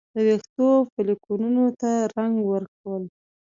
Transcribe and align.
د 0.13 0.15
ویښتو 0.27 0.67
فولیکونو 0.91 1.63
ته 1.81 1.91
رنګ 2.15 2.35
ورکول 2.51 3.03